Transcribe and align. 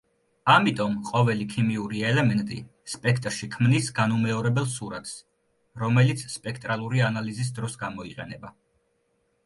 ამიტომ 0.51 0.93
ყოველი 1.09 1.45
ქიმიური 1.51 1.99
ელემენტი 2.11 2.57
სპექტრში 2.95 3.49
ქმნის 3.57 3.91
განუმეორებელ 4.01 4.67
სურათს, 4.75 5.13
რომელიც 5.85 6.25
სპექტრალური 6.39 7.05
ანალიზის 7.11 7.53
დროს 7.61 7.77
გამოიყენება. 7.85 8.55